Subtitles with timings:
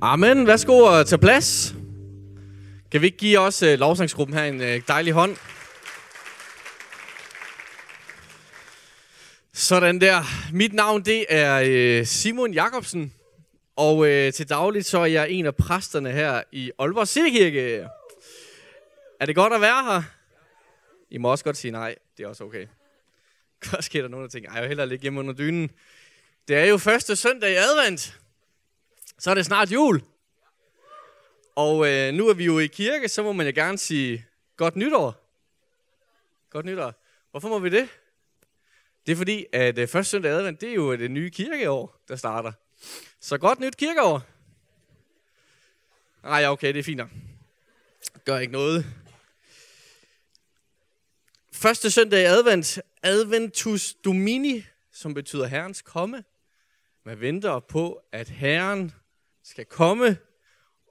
[0.00, 0.46] Amen.
[0.46, 1.74] Værsgo og tage plads.
[2.90, 5.36] Kan vi ikke give os uh, lovsangsgruppen her en uh, dejlig hånd?
[9.52, 10.22] Sådan der.
[10.52, 13.14] Mit navn det er uh, Simon Jakobsen.
[13.76, 17.86] Og uh, til dagligt så er jeg en af præsterne her i Aalborg Citykirke.
[19.20, 20.02] Er det godt at være her?
[21.10, 21.94] I må også godt sige nej.
[22.16, 22.66] Det er også okay.
[23.70, 25.70] Godt sker der nogen, der tænker, ej, jeg vil hellere ligge hjemme under dynen.
[26.48, 28.18] Det er jo første søndag i advent.
[29.18, 30.02] Så er det snart jul.
[31.56, 34.76] Og øh, nu er vi jo i kirke, så må man jo gerne sige godt
[34.76, 35.28] nytår.
[36.50, 36.94] Godt nytår.
[37.30, 37.88] Hvorfor må vi det?
[39.06, 42.00] Det er fordi, at øh, første søndag i advent, det er jo det nye kirkeår,
[42.08, 42.52] der starter.
[43.20, 44.22] Så godt nyt kirkeår.
[46.22, 47.10] Nej, okay, det er fint nok.
[48.24, 48.86] Gør ikke noget.
[51.52, 56.24] Første søndag i advent, Adventus Domini, som betyder Herrens komme.
[57.04, 58.92] Man venter på, at Herren
[59.48, 60.18] skal komme.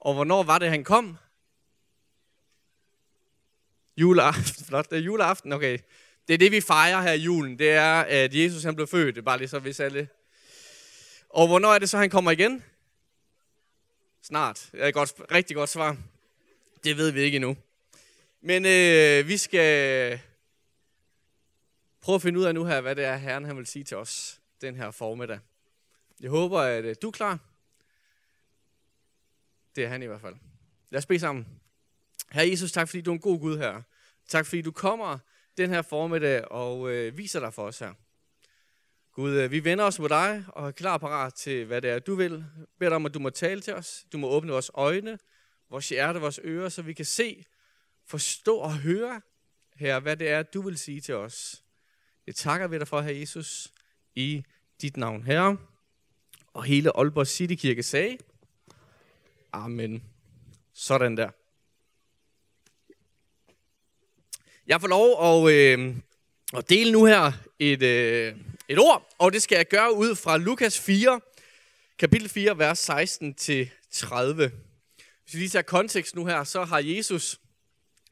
[0.01, 1.17] Og hvornår var det, han kom?
[3.97, 4.65] Juleaften.
[4.67, 5.79] Flot, det er juleaften, okay.
[6.27, 7.59] Det er det, vi fejrer her i julen.
[7.59, 9.15] Det er, at Jesus han blev født.
[9.15, 10.07] Det er bare lige så, hvis alle...
[11.29, 12.63] Og hvornår er det så, han kommer igen?
[14.21, 14.69] Snart.
[14.71, 15.97] Det er et godt, rigtig godt svar.
[16.83, 17.57] Det ved vi ikke endnu.
[18.41, 20.19] Men øh, vi skal
[22.01, 23.97] prøve at finde ud af nu her, hvad det er, Herren han vil sige til
[23.97, 25.39] os den her formiddag.
[26.19, 27.39] Jeg håber, at øh, du er klar.
[29.77, 30.35] Det er han i hvert fald.
[30.89, 31.47] Lad os bede sammen.
[32.31, 33.81] Herre Jesus, tak fordi du er en god Gud her.
[34.27, 35.17] Tak fordi du kommer
[35.57, 37.93] den her formiddag og øh, viser dig for os her.
[39.13, 41.99] Gud, øh, vi vender os mod dig og er klar parat til, hvad det er,
[41.99, 42.45] du vil.
[42.79, 44.05] Bed dig om, at du må tale til os.
[44.11, 45.19] Du må åbne vores øjne,
[45.69, 47.45] vores hjerte, vores ører, så vi kan se,
[48.05, 49.21] forstå og høre,
[49.75, 51.63] her, hvad det er, du vil sige til os.
[52.25, 53.73] Det takker vi dig for, herre Jesus,
[54.15, 54.43] i
[54.81, 55.57] dit navn, herre.
[56.53, 58.17] Og hele Aalborg City Kirke sagde,
[59.63, 60.03] Amen.
[60.73, 61.29] Sådan der.
[64.67, 65.95] Jeg får lov at, øh,
[66.57, 68.35] at dele nu her et, øh,
[68.67, 71.21] et ord, og det skal jeg gøre ud fra Lukas 4,
[71.99, 74.51] kapitel 4, vers 16 til 30.
[75.23, 77.39] Hvis vi lige tager kontekst nu her, så har Jesus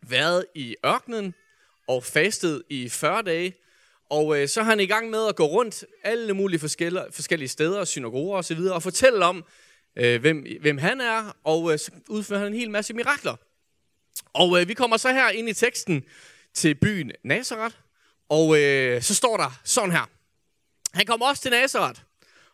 [0.02, 1.34] været i ørkenen
[1.88, 3.56] og fastet i 40 dage,
[4.10, 7.50] og øh, så er han i gang med at gå rundt alle mulige forskellige, forskellige
[7.50, 9.46] steder, synagoger osv., og fortælle om,
[9.96, 13.36] øh, hvem, hvem han er, og øh, så udfører han en hel masse mirakler.
[14.34, 16.04] Og øh, vi kommer så her ind i teksten
[16.54, 17.76] til byen Nazareth,
[18.30, 20.10] og øh, så står der sådan her.
[20.94, 22.02] Han kom også til Nazareth,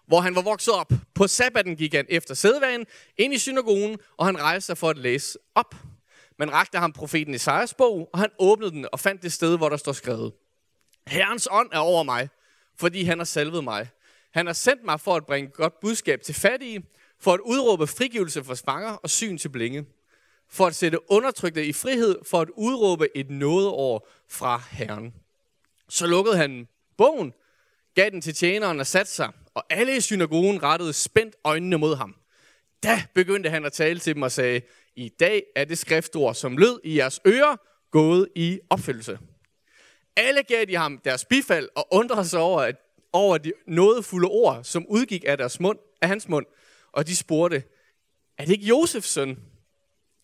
[0.07, 0.91] hvor han var vokset op.
[1.13, 2.85] På sabbaten gik han efter sædvanen
[3.18, 5.75] ind i synagogen, og han rejste sig for at læse op.
[6.40, 9.69] Man rakte ham profeten Isaias bog, og han åbnede den og fandt det sted, hvor
[9.69, 10.34] der står skrevet.
[11.07, 12.30] Herrens ånd er over mig,
[12.80, 13.90] fordi han har salvet mig.
[14.34, 16.84] Han har sendt mig for at bringe godt budskab til fattige,
[17.22, 19.86] for at udråbe frigivelse for fanger og syn til blinde,
[20.50, 25.14] for at sætte undertrykte i frihed, for at udråbe et nådeår fra Herren.
[25.90, 26.68] Så lukkede han
[26.98, 27.34] bogen,
[27.96, 31.96] gav den til tjeneren og satte sig, og alle i synagogen rettede spændt øjnene mod
[31.96, 32.16] ham.
[32.84, 34.62] Da begyndte han at tale til dem og sagde,
[34.96, 37.56] i dag er det skriftord, som lød i jeres ører,
[37.92, 39.20] gået i opfyldelse.
[40.16, 42.76] Alle gav de ham deres bifald og undrede sig over, at,
[43.14, 46.46] over de nådefulde ord, som udgik af, deres mund, af hans mund.
[46.91, 47.63] Og de spurgte,
[48.38, 49.40] er det ikke Josefs søn?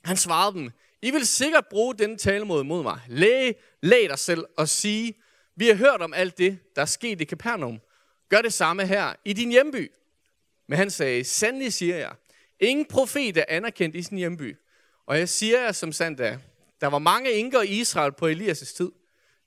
[0.03, 2.99] Han svarede dem, I vil sikkert bruge denne talemåde mod mig.
[3.07, 5.13] Læg, læg dig selv og sige,
[5.55, 7.79] vi har hørt om alt det, der er sket i Capernaum.
[8.29, 9.91] Gør det samme her i din hjemby.
[10.67, 12.15] Men han sagde, sandelig siger jeg,
[12.59, 14.57] ingen profet er anerkendt i sin hjemby.
[15.05, 16.37] Og jeg siger jer som sandt er,
[16.81, 18.91] der var mange inker i Israel på Elias' tid.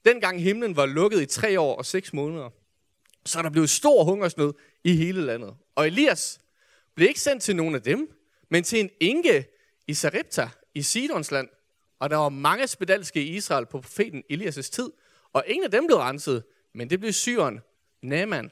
[0.05, 2.51] Dengang himlen var lukket i tre år og seks måneder,
[3.27, 4.53] så er der blevet stor hungersnød
[4.85, 5.55] i hele landet.
[5.75, 6.41] Og Elias
[6.95, 8.19] blev ikke sendt til nogen af dem,
[8.49, 9.47] men til en enke
[9.87, 11.49] i Sarepta i Sidons land.
[11.99, 14.91] Og der var mange spedalske i Israel på profeten Elias' tid,
[15.33, 17.61] og ingen af dem blev renset, men det blev syren
[18.03, 18.51] Naaman.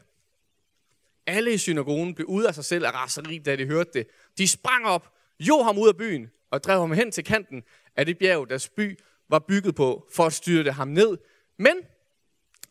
[1.26, 4.06] Alle i synagogen blev ude af sig selv af raseri, da de hørte det.
[4.38, 7.62] De sprang op, jo ham ud af byen og drev ham hen til kanten
[7.96, 8.99] af det bjerg, deres by
[9.29, 11.19] var bygget på, for at styrte ham ned.
[11.56, 11.76] Men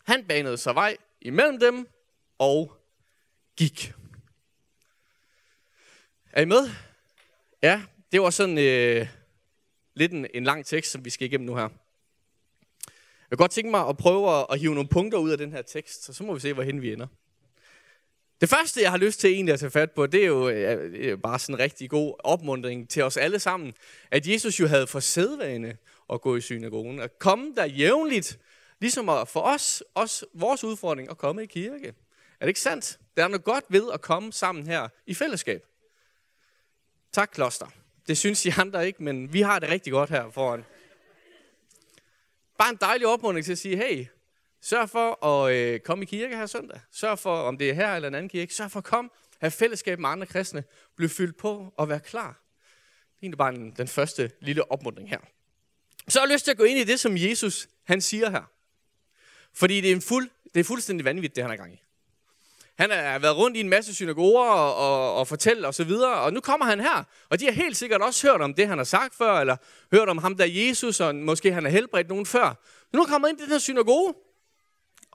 [0.04, 1.88] han banede sig vej imellem dem
[2.38, 2.74] og
[3.58, 3.94] gik.
[6.34, 6.70] Er I med?
[7.64, 7.82] Ja,
[8.12, 9.08] det var sådan øh,
[9.94, 11.70] lidt en, en lang tekst, som vi skal igennem nu her.
[13.30, 15.62] Jeg kan godt tænke mig at prøve at hive nogle punkter ud af den her
[15.62, 17.08] tekst, så så må vi se, hvorhen vi ender.
[18.42, 20.92] Det første, jeg har lyst til egentlig at tage fat på, det er jo, øh,
[20.92, 23.74] det er bare sådan en rigtig god opmundring til os alle sammen,
[24.12, 25.78] at Jesus jo havde for sædvane
[26.14, 28.40] at gå i synagogen, at komme der jævnligt,
[28.80, 31.88] ligesom at for os, os, vores udfordring, at komme i kirke.
[31.88, 33.00] Er det ikke sandt?
[33.18, 35.64] Der er noget godt ved at komme sammen her i fællesskab.
[37.18, 37.68] Tak, kloster.
[38.08, 40.66] Det synes I andre ikke, men vi har det rigtig godt her foran.
[42.58, 44.06] Bare en dejlig opmuntring til at sige, hey,
[44.62, 46.80] sørg for at øh, komme i kirke her søndag.
[46.92, 49.10] Sørg for, om det er her eller en anden kirke, sørg for at komme,
[49.42, 50.64] have fællesskab med andre kristne,
[50.96, 52.28] blive fyldt på og være klar.
[52.28, 55.20] Det er egentlig bare en, den første lille opmuntring her.
[56.08, 58.52] Så har jeg lyst til at gå ind i det, som Jesus han siger her.
[59.54, 61.82] Fordi det er, en fuld, det er fuldstændig vanvittigt, det han er gang i.
[62.78, 66.14] Han har været rundt i en masse synagoger og, og, og fortælle og så videre,
[66.14, 67.04] og nu kommer han her.
[67.30, 69.58] Og de har helt sikkert også hørt om det, han har sagt før, eller
[69.92, 72.56] hørt om ham der Jesus, og måske han har helbredt nogen før.
[72.92, 74.14] Men nu kommer han ind i den her synagoge,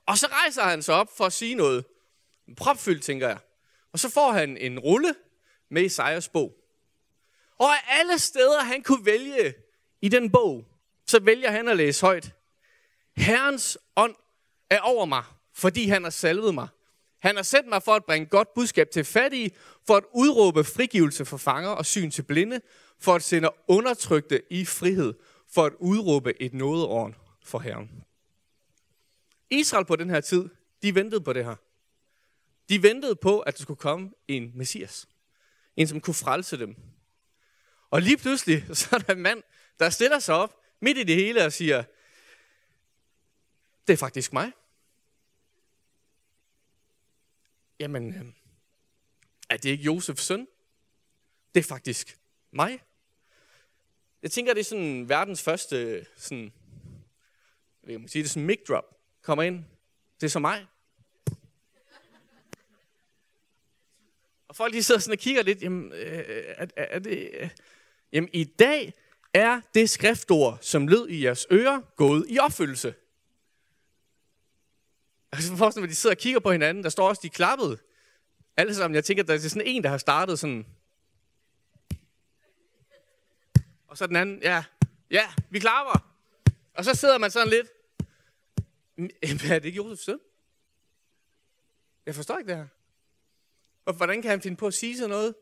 [0.06, 1.84] og så rejser han sig op for at sige noget.
[2.56, 3.38] Propfyldt, tænker jeg.
[3.92, 5.14] Og så får han en rulle
[5.70, 6.54] med Isaias bog.
[7.58, 9.54] Og af alle steder, han kunne vælge
[10.02, 10.64] i den bog,
[11.06, 12.32] så vælger han at læse højt.
[13.16, 14.14] Herrens ånd
[14.70, 15.24] er over mig,
[15.54, 16.68] fordi han har salvet mig
[17.22, 19.50] han har sendt mig for at bringe godt budskab til fattige,
[19.86, 22.60] for at udråbe frigivelse for fanger og syn til blinde,
[22.98, 25.14] for at sende undertrykte i frihed,
[25.54, 28.04] for at udråbe et nådeår for Herren.
[29.50, 30.48] Israel på den her tid,
[30.82, 31.56] de ventede på det her.
[32.68, 35.08] De ventede på, at der skulle komme en messias.
[35.76, 36.76] En, som kunne frelse dem.
[37.90, 39.42] Og lige pludselig, så er der en mand,
[39.78, 41.84] der stiller sig op midt i det hele og siger,
[43.86, 44.52] det er faktisk mig.
[47.82, 48.24] Jamen, øh,
[49.50, 50.48] er det ikke Josefs søn?
[51.54, 52.18] Det er faktisk
[52.50, 52.82] mig.
[54.22, 56.52] Jeg tænker, det er sådan verdens første, øh, sådan,
[57.86, 58.84] jeg må sige det sådan mic drop,
[59.22, 59.64] kommer ind.
[60.20, 60.66] Det er så mig.
[64.48, 67.50] Og folk de sidder sådan og kigger lidt, jamen, øh, er, er, er det, øh,
[68.12, 68.94] jamen i dag
[69.34, 72.94] er det skriftord, som lød i jeres ører, gået i opfyldelse.
[75.36, 76.84] Altså forestil mig, at de sidder og kigger på hinanden.
[76.84, 77.78] Der står også, de klappede.
[78.56, 78.94] Alle sammen.
[78.94, 80.66] Jeg tænker, at der er sådan en, der har startet sådan.
[83.88, 84.64] Og så den anden, ja,
[85.10, 86.06] ja, vi klapper.
[86.74, 87.66] Og så sidder man sådan lidt.
[89.52, 90.18] er det ikke Josefs søn?
[92.06, 92.66] Jeg forstår ikke det her.
[93.84, 95.34] Og hvordan kan han finde på at sige sådan noget?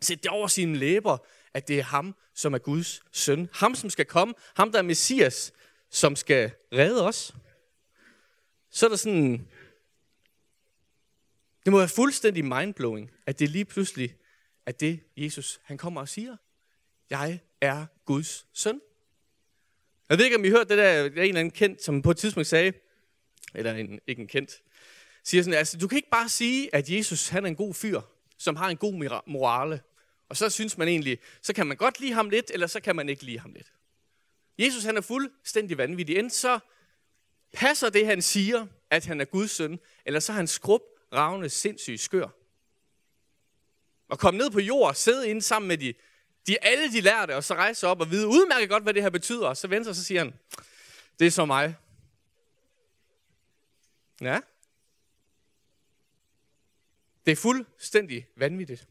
[0.00, 1.18] Sæt det over sine læber,
[1.54, 3.48] at det er ham, som er Guds søn.
[3.52, 4.34] Ham, som skal komme.
[4.56, 5.52] Ham, der er Messias,
[5.90, 7.34] som skal redde os
[8.76, 9.48] så er der sådan...
[11.64, 14.16] Det må være fuldstændig mindblowing, at det lige pludselig
[14.66, 16.36] er det, Jesus han kommer og siger.
[17.10, 18.80] Jeg er Guds søn.
[20.08, 22.02] Jeg ved ikke, om I hørte det der, der er en eller anden kendt, som
[22.02, 22.72] på et tidspunkt sagde,
[23.54, 24.62] eller en, ikke en kendt,
[25.24, 28.00] siger sådan, altså du kan ikke bare sige, at Jesus han er en god fyr,
[28.38, 29.80] som har en god morale.
[30.28, 32.96] Og så synes man egentlig, så kan man godt lide ham lidt, eller så kan
[32.96, 33.72] man ikke lide ham lidt.
[34.58, 36.16] Jesus han er fuldstændig vanvittig.
[36.16, 36.58] Enten så
[37.52, 40.82] Passer det, han siger, at han er Guds søn, eller så er han skrub,
[41.12, 42.28] ravne, sindssyg, skør?
[44.08, 45.94] Og komme ned på jord, sidde inde sammen med de,
[46.46, 49.10] de alle de lærte, og så rejse op og vide udmærket godt, hvad det her
[49.10, 49.48] betyder.
[49.48, 50.34] Og så venter og så siger han,
[51.18, 51.76] det er så mig.
[54.20, 54.40] Ja.
[57.26, 58.88] Det er fuldstændig vanvittigt.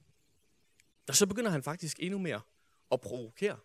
[1.07, 2.41] Og så begynder han faktisk endnu mere
[2.91, 3.57] at provokere.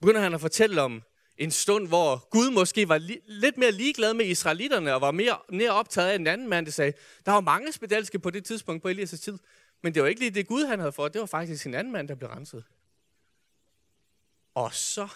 [0.00, 1.02] Begynder han at fortælle om
[1.38, 5.38] en stund, hvor Gud måske var li- lidt mere ligeglad med israelitterne, og var mere,
[5.48, 6.92] mere optaget af en anden mand, der sagde,
[7.26, 9.38] der var mange spedalske på det tidspunkt på Elias' tid,
[9.82, 11.92] men det var ikke lige det Gud, han havde for, det var faktisk en anden
[11.92, 12.64] mand, der blev renset.
[14.54, 15.08] Og så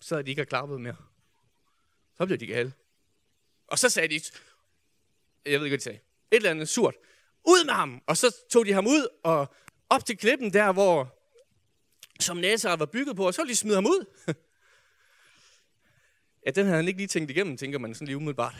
[0.00, 0.96] sad de ikke og klappede mere.
[2.16, 2.72] Så blev de gale.
[3.66, 4.20] Og så sagde de,
[5.46, 5.98] jeg ved ikke, hvad de sagde,
[6.30, 6.94] et eller andet surt,
[7.48, 8.02] ud med ham!
[8.06, 9.54] Og så tog de ham ud og
[9.90, 11.16] op til klippen der, hvor
[12.20, 14.04] som Nazareth var bygget på, og så ville de smide ham ud.
[16.46, 18.54] Ja, den havde han ikke lige tænkt igennem, tænker man sådan lige umiddelbart.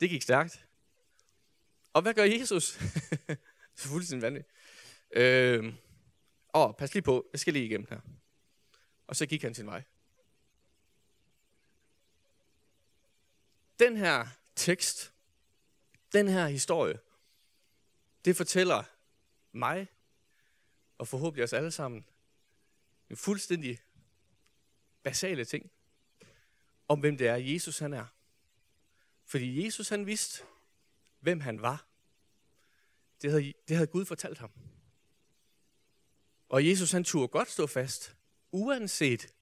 [0.00, 0.66] Det gik stærkt.
[1.92, 2.64] Og hvad gør Jesus?
[3.76, 4.54] så fuldstændig vanvittigt.
[5.10, 5.74] Øh,
[6.54, 8.00] åh, pas lige på, jeg skal lige igennem her.
[9.06, 9.82] Og så gik han sin vej.
[13.78, 14.26] Den her
[14.56, 15.12] tekst,
[16.12, 16.98] den her historie,
[18.24, 18.84] det fortæller
[19.52, 19.88] mig,
[20.98, 22.04] og forhåbentlig os alle sammen,
[23.10, 23.78] en fuldstændig
[25.02, 25.70] basale ting
[26.88, 28.06] om, hvem det er, Jesus han er.
[29.24, 30.42] Fordi Jesus han vidste,
[31.20, 31.86] hvem han var.
[33.22, 34.50] Det havde, det havde Gud fortalt ham.
[36.48, 38.16] Og Jesus han turde godt stå fast,
[38.52, 39.34] uanset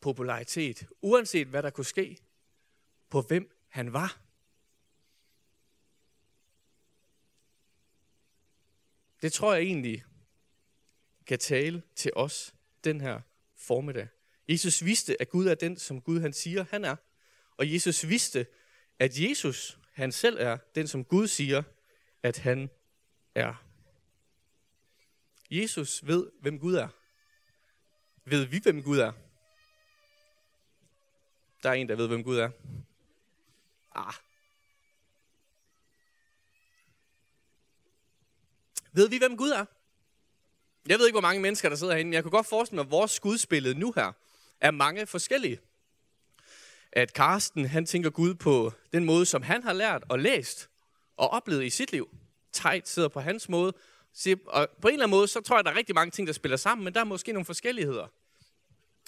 [0.00, 2.18] popularitet, uanset hvad der kunne ske,
[3.10, 4.20] på hvem han var.
[9.22, 10.04] Det tror jeg egentlig
[11.26, 13.20] kan tale til os den her
[13.54, 14.08] formiddag.
[14.48, 16.96] Jesus vidste, at Gud er den, som Gud han siger, han er.
[17.56, 18.46] Og Jesus vidste,
[18.98, 21.62] at Jesus, han selv er den, som Gud siger,
[22.22, 22.70] at han
[23.34, 23.64] er.
[25.50, 26.88] Jesus ved, hvem Gud er.
[28.24, 29.12] Ved vi, hvem Gud er?
[31.62, 32.50] Der er en, der ved, hvem Gud er.
[33.94, 34.14] Ah.
[38.92, 39.64] Ved vi, hvem Gud er?
[40.86, 42.14] Jeg ved ikke, hvor mange mennesker, der sidder herinde.
[42.14, 44.12] Jeg kunne godt forestille mig, at vores skudsbillede nu her
[44.60, 45.58] er mange forskellige.
[46.92, 50.68] At Karsten, han tænker Gud på den måde, som han har lært og læst
[51.16, 52.08] og oplevet i sit liv.
[52.52, 53.72] Tejt sidder på hans måde.
[54.46, 56.26] Og på en eller anden måde, så tror jeg, at der er rigtig mange ting,
[56.26, 58.06] der spiller sammen, men der er måske nogle forskelligheder.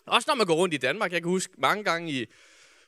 [0.07, 1.13] Også når man går rundt i Danmark.
[1.13, 2.27] Jeg kan huske mange gange i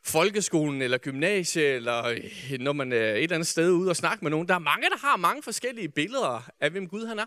[0.02, 4.24] folkeskolen eller gymnasiet, eller øh, når man er et eller andet sted ude og snakke
[4.24, 4.48] med nogen.
[4.48, 7.26] Der er mange, der har mange forskellige billeder af, hvem Gud han er.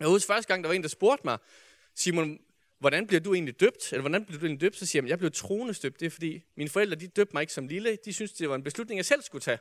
[0.00, 1.38] Jeg husker første gang, der var en, der spurgte mig,
[1.94, 2.38] Simon,
[2.78, 3.92] hvordan bliver du egentlig døbt?
[3.92, 4.76] Eller hvordan bliver du egentlig døbt?
[4.76, 6.00] Så siger jeg, jeg blev troende døbt.
[6.00, 7.98] Det er fordi, mine forældre, de døbte mig ikke som lille.
[8.04, 9.58] De synes det var en beslutning, jeg selv skulle tage.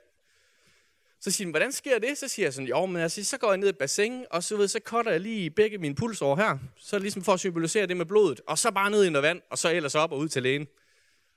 [1.20, 2.18] Så siger de, hvordan sker det?
[2.18, 4.58] Så siger jeg sådan, jo, men altså, så går jeg ned i bassin, og så,
[4.58, 6.58] ved, så cutter jeg lige begge mine pulsår her.
[6.76, 8.42] Så ligesom for at symbolisere det med blodet.
[8.48, 10.68] Og så bare ned i noget vand, og så ellers op og ud til lægen.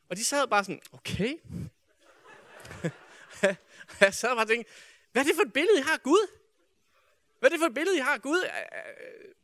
[0.08, 1.34] Og de sad bare sådan, okay.
[4.00, 4.72] jeg sad bare og tænkte,
[5.12, 6.26] hvad er det for et billede, I har Gud?
[7.38, 8.38] Hvad er det for et billede, I har Gud?
[8.38, 9.34] Øh, øh,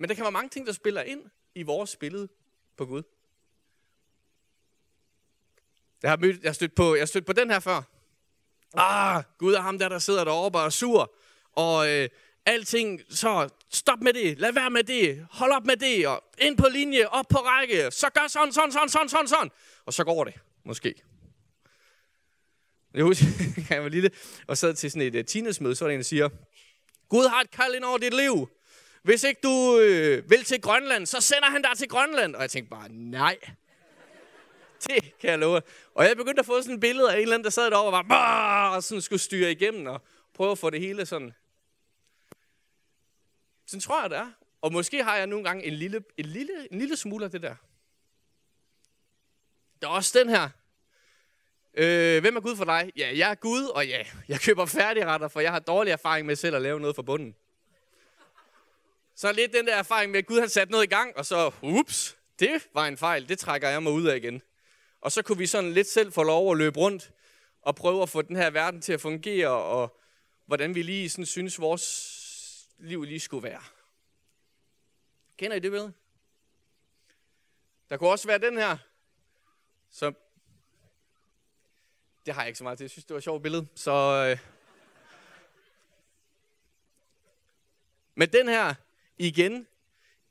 [0.00, 1.22] men der kan være mange ting, der spiller ind
[1.54, 2.28] i vores billede
[2.76, 3.02] på Gud.
[6.02, 7.82] Jeg har, mødt, jeg har, stødt, på, jeg har stødt på den her før.
[8.74, 11.14] Ah, Gud er ham der, der sidder deroppe og er sur.
[11.52, 12.08] Og øh,
[12.46, 16.56] alting, så stop med det, lad være med det, hold op med det, og ind
[16.56, 19.50] på linje, op på række, så gør sådan, sådan, sådan, sådan, sådan, sådan.
[19.84, 20.94] Og så går det, måske.
[22.94, 23.26] Jeg husker,
[23.70, 24.10] jeg var lille
[24.46, 26.28] og sad til sådan et uh, teenage-møde, så var der en, der siger,
[27.08, 28.48] Gud har et kald ind over dit liv.
[29.02, 32.34] Hvis ikke du øh, vil til Grønland, så sender han dig til Grønland.
[32.34, 33.38] Og jeg tænkte bare, nej.
[34.86, 35.62] Det kan jeg love.
[35.94, 37.98] Og jeg begyndte at få sådan et billede af en eller anden, der sad derovre
[37.98, 40.02] og var, og sådan skulle styre igennem og
[40.34, 41.34] prøve at få det hele sådan.
[43.66, 44.30] Sådan tror jeg, det er.
[44.60, 47.42] Og måske har jeg nogle gange en lille, en lille, en lille smule af det
[47.42, 47.54] der.
[49.82, 50.48] Der er også den her.
[51.74, 52.92] Øh, hvem er Gud for dig?
[52.96, 56.36] Ja, jeg er Gud, og ja, jeg køber færdigretter, for jeg har dårlig erfaring med
[56.36, 57.36] selv at lave noget for bunden.
[59.20, 61.52] Så lidt den der erfaring med, at Gud har sat noget i gang, og så,
[61.62, 64.42] ups, det var en fejl, det trækker jeg mig ud af igen.
[65.00, 67.12] Og så kunne vi sådan lidt selv få lov at løbe rundt
[67.62, 70.00] og prøve at få den her verden til at fungere, og
[70.46, 73.62] hvordan vi lige sådan synes, vores liv lige skulle være.
[75.36, 75.92] Kender I det billede?
[77.90, 78.76] Der kunne også være den her,
[79.90, 80.12] så
[82.26, 82.84] det har jeg ikke så meget til.
[82.84, 83.66] Jeg synes, det var et sjovt billede.
[83.74, 83.92] Så,
[84.30, 84.38] øh.
[88.14, 88.74] Men den her,
[89.20, 89.66] igen,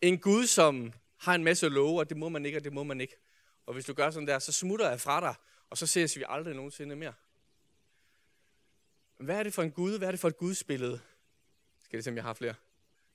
[0.01, 2.83] en Gud, som har en masse love, og det må man ikke, og det må
[2.83, 3.15] man ikke.
[3.65, 5.35] Og hvis du gør sådan der, så smutter jeg fra dig,
[5.69, 7.13] og så ses vi aldrig nogensinde mere.
[9.17, 9.97] Hvad er det for en Gud?
[9.97, 10.99] Hvad er det for et gudsbillede?
[11.83, 12.53] Skal det se, om jeg har flere?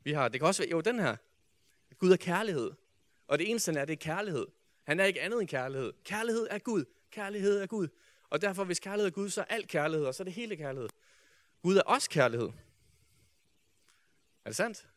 [0.02, 1.16] Vi har, det kan også være, jo, den her.
[1.98, 2.72] Gud er kærlighed.
[3.26, 4.46] Og det eneste, han er, det er kærlighed.
[4.82, 5.92] Han er ikke andet end kærlighed.
[6.04, 6.84] Kærlighed er Gud.
[7.10, 7.88] Kærlighed er Gud.
[8.30, 10.56] Og derfor, hvis kærlighed er Gud, så er alt kærlighed, og så er det hele
[10.56, 10.88] kærlighed.
[11.62, 12.48] Gud er også kærlighed.
[14.44, 14.88] Er det sandt?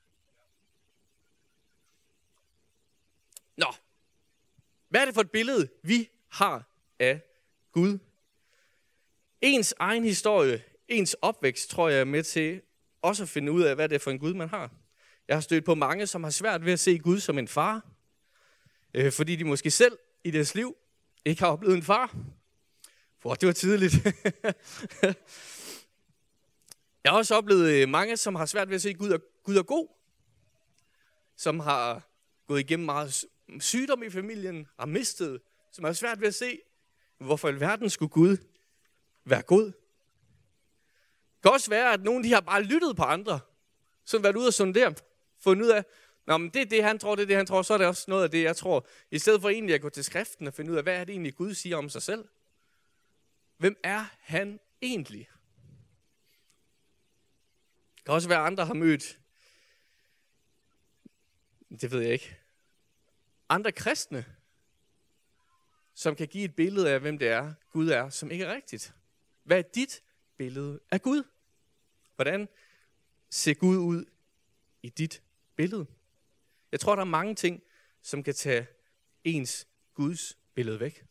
[3.57, 3.73] Nå.
[4.89, 7.21] Hvad er det for et billede, vi har af
[7.71, 7.99] Gud?
[9.41, 12.61] Ens egen historie, ens opvækst, tror jeg er med til
[13.01, 14.71] også at finde ud af, hvad det er for en Gud, man har.
[15.27, 17.85] Jeg har stødt på mange, som har svært ved at se Gud som en far,
[18.93, 20.75] øh, fordi de måske selv i deres liv
[21.25, 22.15] ikke har oplevet en far.
[23.19, 23.93] For det var tidligt.
[27.03, 29.55] jeg har også oplevet øh, mange, som har svært ved at se, Gud er, Gud
[29.55, 29.87] er god.
[31.35, 32.09] Som har
[32.47, 33.25] gået igennem meget
[33.59, 36.59] sygdom i familien, har mistet, som har svært ved at se,
[37.17, 38.37] hvorfor i verden skulle Gud
[39.25, 39.65] være god.
[39.65, 43.39] Det kan også være, at nogle de har bare lyttet på andre,
[44.05, 44.95] som været ude og sondere,
[45.39, 45.83] fundet ud af,
[46.27, 47.87] Nå, men det er det, han tror, det er det, han tror, så er det
[47.87, 48.87] også noget af det, jeg tror.
[49.11, 51.13] I stedet for egentlig at gå til skriften og finde ud af, hvad er det
[51.13, 52.27] egentlig, Gud siger om sig selv.
[53.57, 55.29] Hvem er han egentlig?
[57.95, 59.19] Det kan også være, andre har mødt,
[61.81, 62.37] det ved jeg ikke,
[63.49, 64.25] andre kristne,
[65.93, 68.93] som kan give et billede af, hvem det er, Gud er, som ikke er rigtigt.
[69.43, 70.03] Hvad er dit
[70.37, 71.23] billede af Gud?
[72.15, 72.47] Hvordan
[73.29, 74.05] ser Gud ud
[74.83, 75.21] i dit
[75.55, 75.85] billede?
[76.71, 77.63] Jeg tror, der er mange ting,
[78.01, 78.67] som kan tage
[79.23, 81.05] ens Guds billede væk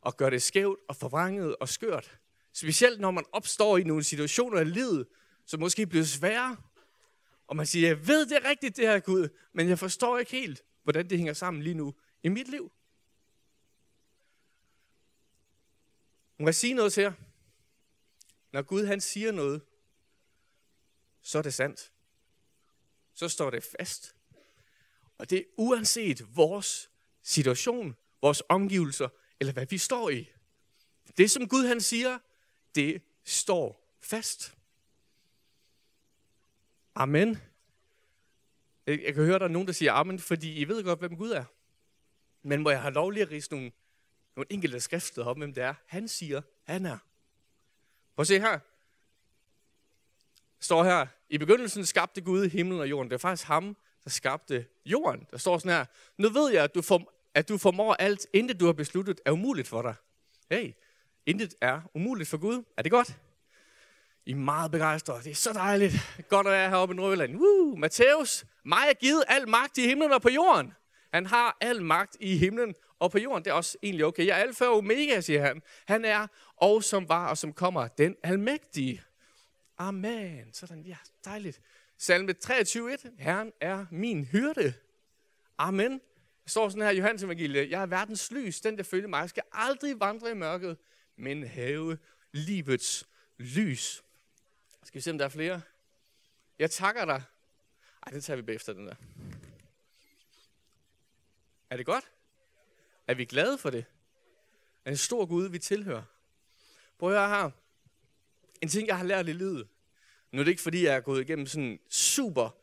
[0.00, 2.18] og gøre det skævt og forvrænget og skørt.
[2.52, 5.06] Specielt når man opstår i nogle situationer i livet,
[5.46, 6.56] som måske bliver svære.
[7.46, 10.30] Og man siger, jeg ved det er rigtigt det her Gud, men jeg forstår ikke
[10.30, 12.72] helt, hvordan det hænger sammen lige nu i mit liv.
[16.38, 17.12] Må jeg sige noget til jer?
[18.52, 19.62] Når Gud han siger noget,
[21.22, 21.92] så er det sandt.
[23.14, 24.16] Så står det fast.
[25.18, 26.90] Og det er uanset vores
[27.22, 29.08] situation, vores omgivelser,
[29.40, 30.30] eller hvad vi står i.
[31.16, 32.18] Det, som Gud han siger,
[32.74, 34.56] det står fast.
[36.94, 37.49] Amen.
[38.90, 41.30] Jeg kan høre, der er nogen, der siger amen, fordi I ved godt, hvem Gud
[41.30, 41.44] er.
[42.42, 43.72] Men må jeg have lov lige at rise nogle,
[44.36, 45.74] nogle enkelte skrifter om, hvem det er.
[45.86, 46.98] Han siger, han er.
[48.14, 48.50] Prøv at se her.
[48.50, 53.10] Der står her, i begyndelsen skabte Gud himlen og jorden.
[53.10, 55.26] Det er faktisk ham, der skabte jorden.
[55.30, 55.84] Der står sådan her,
[56.18, 59.32] nu ved jeg, at du, får, at du formår alt, intet du har besluttet, er
[59.32, 59.94] umuligt for dig.
[60.50, 60.72] Hey,
[61.26, 62.64] intet er umuligt for Gud.
[62.76, 63.18] Er det godt?
[64.26, 65.22] I er meget begejstrede.
[65.24, 65.94] Det er så dejligt.
[66.28, 67.36] Godt at være heroppe i Nordjylland.
[67.36, 67.76] Woo!
[67.76, 70.72] Matthæus, mig er givet al magt i himlen og på jorden.
[71.14, 73.44] Han har al magt i himlen og på jorden.
[73.44, 74.26] Det er også egentlig okay.
[74.26, 75.62] Jeg er alfa og omega, siger han.
[75.86, 79.02] Han er, og som var og som kommer, den almægtige.
[79.78, 80.52] Amen.
[80.52, 81.60] Sådan, ja, dejligt.
[81.98, 83.08] Salme 23.1.
[83.18, 84.74] Herren er min hyrde.
[85.58, 85.92] Amen.
[86.44, 87.70] Der står sådan her i Johannes evangelie.
[87.70, 88.60] Jeg er verdens lys.
[88.60, 90.76] Den, der følger mig, skal aldrig vandre i mørket,
[91.18, 91.98] men have
[92.32, 93.08] livets
[93.38, 94.02] lys.
[94.82, 95.62] Skal vi se, om der er flere?
[96.58, 97.22] Jeg takker dig.
[98.06, 98.94] Ej, det tager vi bagefter, den der.
[101.70, 102.10] Er det godt?
[103.06, 103.84] Er vi glade for det?
[104.84, 106.02] Er en stor Gud, vi tilhører?
[106.98, 107.50] Prøv at høre her.
[108.60, 109.68] En ting, jeg har lært i livet.
[110.32, 112.56] Nu er det ikke, fordi jeg er gået igennem sådan super,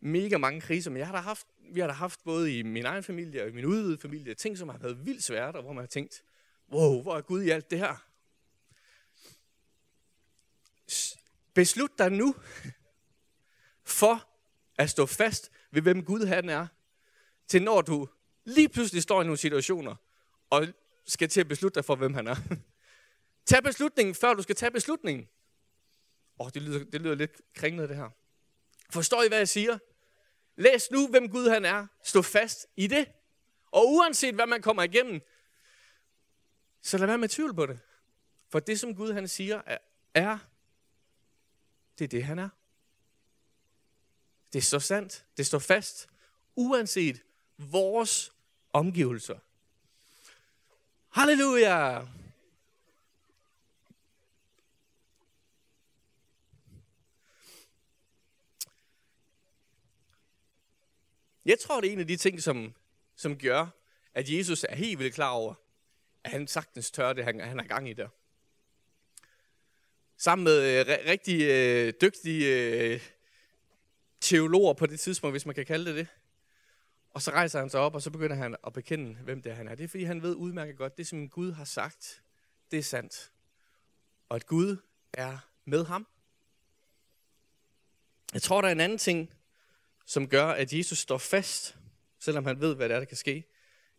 [0.00, 2.86] mega mange kriser, men jeg har da haft, vi har da haft både i min
[2.86, 5.72] egen familie og i min udvidede familie, ting, som har været vildt svært, og hvor
[5.72, 6.22] man har tænkt,
[6.72, 8.09] wow, hvor er Gud i alt det her?
[11.54, 12.34] Beslut dig nu
[13.84, 14.28] for
[14.78, 16.66] at stå fast ved, hvem Gud han er,
[17.46, 18.08] til når du
[18.44, 19.94] lige pludselig står i nogle situationer,
[20.50, 20.66] og
[21.06, 22.36] skal til at beslutte dig for, hvem han er.
[23.46, 25.28] Tag beslutningen, før du skal tage beslutningen.
[26.40, 28.10] Åh, oh, det, lyder, det lyder lidt kringlet, det her.
[28.90, 29.78] Forstår I, hvad jeg siger?
[30.56, 31.86] Læs nu, hvem Gud han er.
[32.04, 33.08] Stå fast i det.
[33.70, 35.20] Og uanset hvad man kommer igennem,
[36.82, 37.80] så lad være med tvivl på det.
[38.48, 39.78] For det, som Gud han siger, er,
[40.14, 40.38] er
[42.00, 42.48] det er det, han er.
[44.52, 45.24] Det står sandt.
[45.36, 46.08] Det står fast.
[46.56, 47.22] Uanset
[47.56, 48.32] vores
[48.72, 49.38] omgivelser.
[51.08, 52.06] Halleluja!
[61.44, 62.74] Jeg tror, det er en af de ting, som,
[63.16, 63.66] som gør,
[64.14, 65.54] at Jesus er helt vildt klar over,
[66.24, 68.08] at han sagtens tør det, han, han har gang i der.
[70.20, 73.00] Sammen med øh, rigtig øh, dygtige øh,
[74.20, 76.06] teologer på det tidspunkt, hvis man kan kalde det det.
[77.10, 79.56] Og så rejser han sig op, og så begynder han at bekende, hvem det er,
[79.56, 79.74] han er.
[79.74, 82.22] Det er, fordi han ved udmærket godt, det som Gud har sagt,
[82.70, 83.32] det er sandt.
[84.28, 84.76] Og at Gud
[85.12, 86.06] er med ham.
[88.34, 89.30] Jeg tror, der er en anden ting,
[90.06, 91.76] som gør, at Jesus står fast,
[92.18, 93.44] selvom han ved, hvad det er, der kan ske.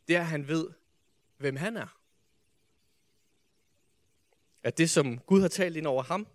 [0.08, 0.70] Det er, at han ved,
[1.38, 2.01] hvem han er.
[4.64, 6.28] At det, som Gud har talt ind over ham,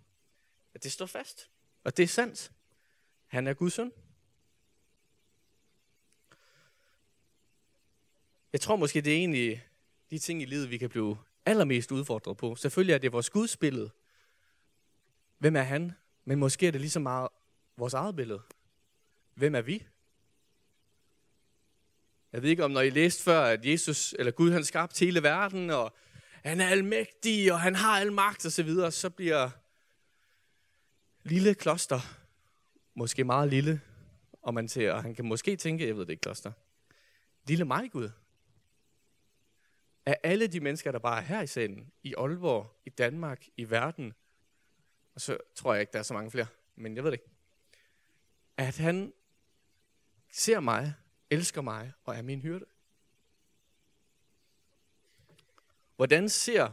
[0.73, 1.49] at det står fast.
[1.83, 2.51] Og det er sandt.
[3.27, 3.91] Han er Guds søn.
[8.53, 9.67] Jeg tror måske, det er egentlig
[10.09, 12.55] de ting i livet, vi kan blive allermest udfordret på.
[12.55, 13.89] Selvfølgelig er det vores gudsbillede.
[15.37, 15.91] Hvem er han?
[16.25, 17.29] Men måske er det lige så meget
[17.77, 18.41] vores eget billede.
[19.33, 19.85] Hvem er vi?
[22.31, 25.23] Jeg ved ikke, om når I læste før, at Jesus, eller Gud, han skabte hele
[25.23, 25.95] verden, og
[26.43, 29.49] han er almægtig, og han har al magt, og så videre, så bliver
[31.23, 31.99] lille kloster
[32.93, 33.81] måske meget lille,
[34.41, 36.51] og man ser, og han kan måske tænke, jeg ved det ikke, kloster,
[37.47, 38.09] lille mig, Gud.
[40.05, 43.69] Af alle de mennesker, der bare er her i salen, i Aalborg, i Danmark, i
[43.69, 44.13] verden,
[45.15, 47.31] og så tror jeg ikke, der er så mange flere, men jeg ved det ikke,
[48.57, 49.13] at han
[50.31, 50.93] ser mig,
[51.29, 52.65] elsker mig og er min hyrde.
[55.97, 56.71] Hvordan ser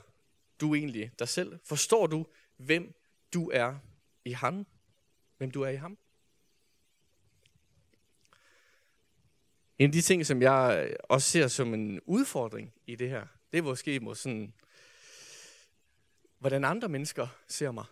[0.60, 1.58] du egentlig dig selv?
[1.64, 2.94] Forstår du, hvem
[3.34, 3.78] du er
[4.24, 4.66] i ham?
[5.36, 5.98] Hvem du er i ham?
[9.78, 13.26] En af de ting, som jeg øh, også ser som en udfordring i det her,
[13.52, 14.54] det er måske mod sådan,
[16.38, 17.84] hvordan andre mennesker ser mig.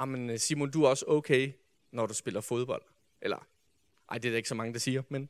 [0.00, 1.52] Jamen øh, Simon, du er også okay,
[1.90, 2.82] når du spiller fodbold.
[3.20, 3.46] Eller,
[4.10, 5.28] ej, det er der ikke så mange, der siger, men...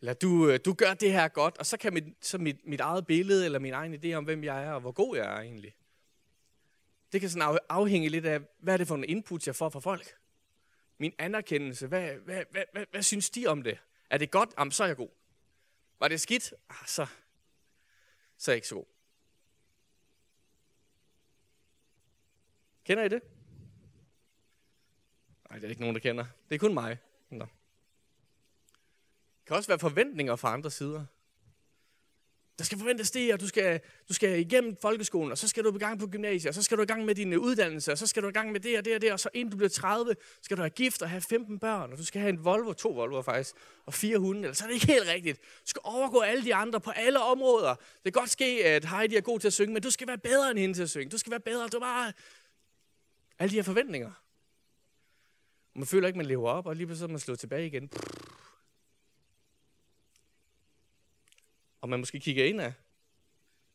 [0.00, 2.80] Eller du, øh, du gør det her godt, og så kan mit, så mit, mit
[2.80, 5.40] eget billede, eller min egen idé om, hvem jeg er, og hvor god jeg er
[5.40, 5.74] egentlig.
[7.12, 9.80] Det kan sådan afhænge lidt af, hvad er det for en input, jeg får fra
[9.80, 10.16] folk.
[10.98, 13.78] Min anerkendelse, hvad, hvad, hvad, hvad, hvad synes de om det?
[14.10, 14.50] Er det godt?
[14.58, 15.08] Jamen, så er jeg god.
[15.98, 16.54] Var det skidt?
[16.68, 17.06] Ah, så,
[18.36, 18.84] så er jeg ikke så god.
[22.84, 23.22] Kender I det?
[25.48, 26.24] Nej, det er ikke nogen, der kender.
[26.48, 26.98] Det er kun mig.
[27.30, 27.46] Nå.
[29.50, 31.04] Kan også være forventninger fra andre sider.
[32.58, 35.76] Der skal forventes det, og du skal, du skal igennem folkeskolen, og så skal du
[35.76, 37.98] i gang på gymnasiet, og så skal du i gang med din øh, uddannelse, og
[37.98, 39.56] så skal du i gang med det og det og det, og så inden du
[39.56, 42.44] bliver 30, skal du have gift og have 15 børn, og du skal have en
[42.44, 43.54] Volvo, to Volvo faktisk,
[43.86, 45.40] og fire hunde, eller så er det ikke helt rigtigt.
[45.40, 47.74] Du skal overgå alle de andre på alle områder.
[47.74, 50.18] Det kan godt ske, at Heidi er god til at synge, men du skal være
[50.18, 51.10] bedre end hende til at synge.
[51.10, 52.12] Du skal være bedre, du er bare...
[53.38, 54.10] Alle de her forventninger.
[55.74, 57.90] Man føler ikke, man lever op, og lige pludselig er man slået tilbage igen.
[61.80, 62.72] Og man måske kigger ind af,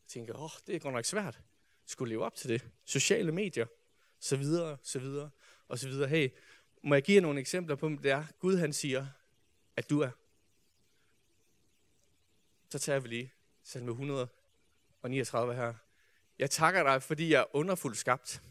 [0.06, 1.40] tænker, åh, oh, det er godt nok svært.
[1.86, 2.68] Skulle leve op til det.
[2.84, 3.66] Sociale medier,
[4.18, 5.30] så videre, så videre,
[5.68, 6.08] og så videre.
[6.08, 6.30] Hey,
[6.82, 9.06] må jeg give jer nogle eksempler på, det er Gud han siger,
[9.76, 10.10] at du er.
[12.70, 15.74] Så tager vi lige salme 139 her.
[16.38, 18.42] Jeg takker dig, fordi jeg er underfuldt skabt.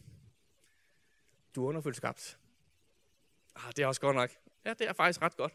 [1.55, 2.39] Du er underfuldt skabt.
[3.55, 4.31] Ah, det er også godt nok.
[4.65, 5.53] Ja, det er faktisk ret godt.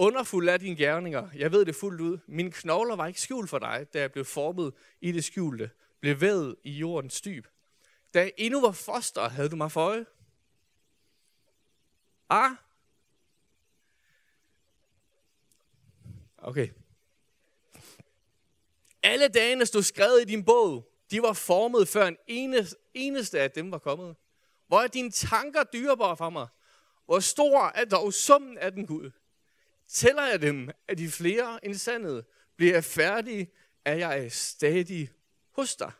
[0.00, 1.28] Underfuld er dine gerninger.
[1.34, 2.18] Jeg ved det fuldt ud.
[2.26, 5.70] Mine knogler var ikke skjult for dig, da jeg blev formet i det skjulte.
[6.00, 7.46] Blev vævet i jordens dyb.
[8.14, 10.06] Da jeg endnu var foster, havde du mig for øje.
[12.28, 12.50] Ah.
[16.38, 16.68] Okay.
[19.02, 20.92] Alle dagene stod skrevet i din bog.
[21.10, 24.16] De var formet, før en eneste, eneste af dem var kommet.
[24.66, 26.46] Hvor er dine tanker dyrebare for mig?
[27.04, 29.10] Hvor stor er dog summen af den Gud?
[29.90, 32.26] Tæller jeg dem, at de flere end sandet,
[32.56, 33.52] bliver jeg færdig,
[33.84, 35.10] er jeg stadig
[35.50, 35.92] hos dig.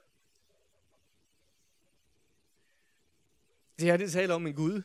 [3.79, 4.83] Det her, det taler om en Gud,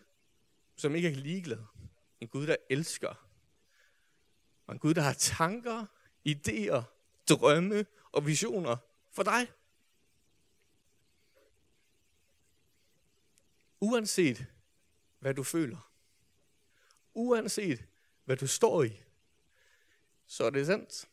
[0.75, 1.63] som ikke er ligeglad.
[2.21, 3.27] En Gud, der elsker.
[4.67, 5.85] Og en Gud, der har tanker,
[6.27, 6.81] idéer,
[7.29, 8.77] drømme og visioner
[9.11, 9.51] for dig.
[13.79, 14.45] Uanset
[15.19, 15.91] hvad du føler.
[17.13, 17.85] Uanset
[18.25, 19.01] hvad du står i,
[20.25, 21.09] så er det sandt.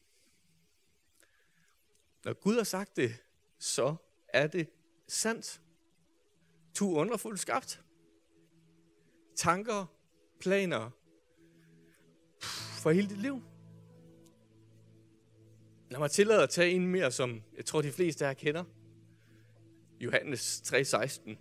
[2.25, 3.17] Når Gud har sagt det,
[3.59, 3.97] så
[4.29, 4.71] er det
[5.09, 5.63] sandt.
[6.79, 7.85] Du er underfuldt skabt.
[9.37, 9.87] Tanker,
[10.41, 10.91] planer
[12.83, 13.43] for hele dit liv.
[15.91, 18.65] Lad mig tillade at tage en mere, som jeg tror, de fleste her kender.
[20.01, 21.37] Johannes 3:16.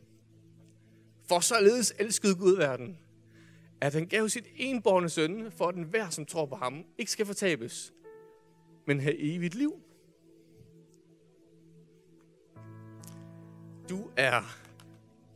[1.27, 2.99] For således elskede Gud verden,
[3.81, 7.11] at han gav sit enborne søn, for at den hver, som tror på ham, ikke
[7.11, 7.93] skal fortabes,
[8.87, 9.81] men have evigt liv.
[13.89, 14.41] Du er,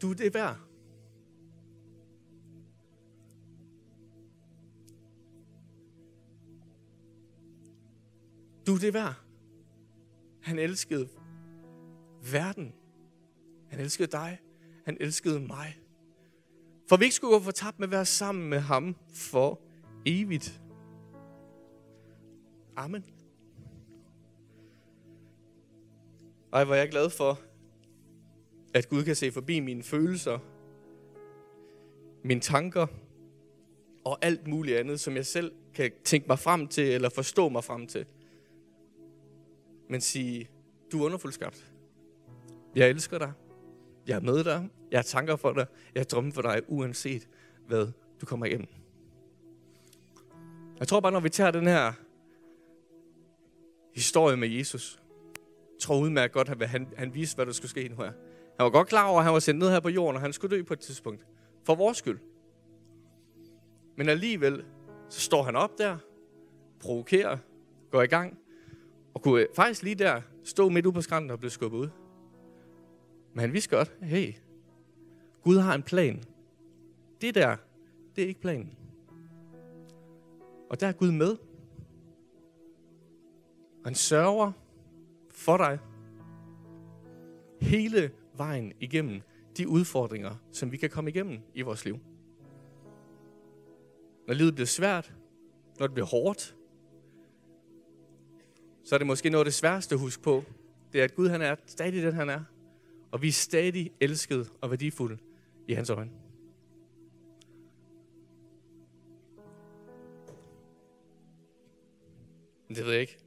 [0.01, 0.57] du er det værd.
[8.67, 9.15] Du er det værd.
[10.41, 11.09] Han elskede
[12.31, 12.73] verden.
[13.69, 14.41] Han elskede dig.
[14.85, 15.84] Han elskede mig.
[16.89, 19.61] For vi ikke skulle gå for tabt med at være sammen med ham for
[20.05, 20.61] evigt.
[22.75, 23.05] Amen.
[26.53, 27.39] Ej, hvor er jeg glad for,
[28.73, 30.39] at Gud kan se forbi mine følelser,
[32.23, 32.87] mine tanker
[34.05, 37.63] og alt muligt andet, som jeg selv kan tænke mig frem til eller forstå mig
[37.63, 38.05] frem til.
[39.89, 40.49] Men sige,
[40.91, 41.71] du er underfuldt skabt.
[42.75, 43.31] Jeg elsker dig.
[44.07, 44.69] Jeg er med dig.
[44.91, 45.65] Jeg har tanker for dig.
[45.95, 47.27] Jeg har drømme for dig, uanset
[47.67, 47.87] hvad
[48.21, 48.67] du kommer igennem.
[50.79, 51.93] Jeg tror bare, når vi tager den her
[53.95, 54.99] historie med Jesus,
[55.79, 58.11] tror udmærket godt, at han, han viste, hvad der skulle ske nu her.
[58.57, 60.33] Han var godt klar over, at han var sendt ned her på jorden, og han
[60.33, 61.25] skulle dø på et tidspunkt.
[61.63, 62.19] For vores skyld.
[63.97, 64.65] Men alligevel,
[65.09, 65.97] så står han op der,
[66.79, 67.37] provokerer,
[67.91, 68.37] går i gang,
[69.13, 71.89] og kunne faktisk lige der stå midt ude på skrænten og blive skubbet ud.
[73.35, 74.33] Men han vidste godt, hey,
[75.43, 76.23] Gud har en plan.
[77.21, 77.55] Det der,
[78.15, 78.77] det er ikke planen.
[80.69, 81.37] Og der er Gud med.
[83.79, 84.51] Og han sørger
[85.29, 85.79] for dig
[87.61, 89.21] hele vejen igennem
[89.57, 91.99] de udfordringer, som vi kan komme igennem i vores liv.
[94.27, 95.13] Når livet bliver svært,
[95.79, 96.55] når det bliver hårdt,
[98.83, 100.43] så er det måske noget af det sværeste at huske på,
[100.93, 102.43] det er, at Gud han er stadig den, han er.
[103.15, 105.17] Og vi er stadig elsket og værdifulde
[105.67, 106.11] i hans øjne.
[112.69, 113.17] Det ved jeg ikke.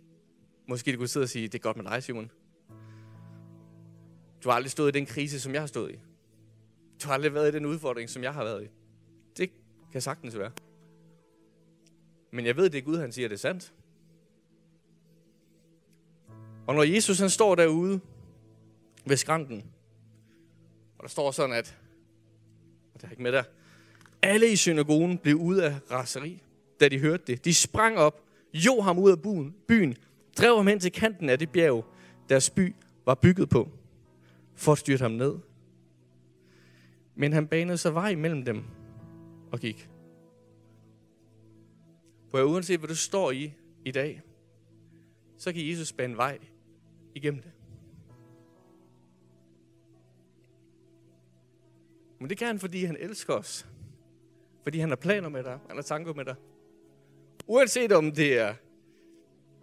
[0.66, 2.30] Måske du kunne sidde og sige, det er godt med dig, Simon.
[4.44, 5.98] Du har aldrig stået i den krise, som jeg har stået i.
[7.02, 8.68] Du har aldrig været i den udfordring, som jeg har været i.
[9.36, 9.50] Det
[9.92, 10.52] kan sagtens være.
[12.30, 13.74] Men jeg ved, det er Gud, han siger, det er sandt.
[16.66, 18.00] Og når Jesus han står derude
[19.06, 19.72] ved skrænten,
[20.98, 21.78] og der står sådan, at,
[22.94, 23.42] og det er ikke med der,
[24.22, 26.42] alle i synagogen blev ud af raseri,
[26.80, 27.44] da de hørte det.
[27.44, 29.96] De sprang op, jo ham ud af byen, byen,
[30.38, 31.84] drev ham hen til kanten af det bjerg,
[32.28, 32.74] deres by
[33.06, 33.70] var bygget på,
[34.54, 35.34] for at styrte ham ned.
[37.14, 38.64] Men han banede sig vej mellem dem
[39.52, 39.90] og gik.
[42.30, 43.52] For uanset hvad du står i
[43.84, 44.22] i dag,
[45.36, 46.38] så kan Jesus bane vej
[47.14, 47.52] igennem det.
[52.20, 53.66] Men det kan han, fordi han elsker os.
[54.62, 55.58] Fordi han har planer med dig.
[55.68, 56.34] Han har tanker med dig.
[57.46, 58.54] Uanset om det er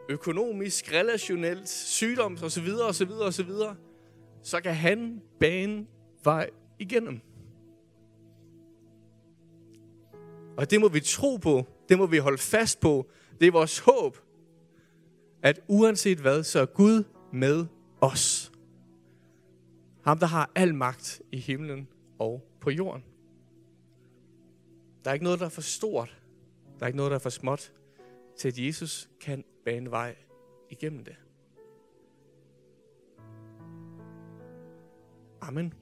[0.10, 3.52] økonomisk, relationelt, sygdom osv., osv., osv.,
[4.44, 5.88] så kan han bane
[6.24, 7.20] vej igennem.
[10.58, 11.68] Og det må vi tro på.
[11.90, 13.10] Det må vi holde fast på.
[13.40, 14.18] Det er vores håb,
[15.44, 17.66] at uanset hvad, så er Gud med
[18.02, 18.52] os.
[20.04, 21.88] Ham, der har al magt i himlen
[22.20, 23.04] og på jorden.
[25.04, 26.22] Der er ikke noget, der er for stort.
[26.80, 27.74] Der er ikke noget, der er for småt,
[28.38, 30.16] til at Jesus kan bane vej
[30.70, 31.16] igennem det.
[35.42, 35.74] Amen.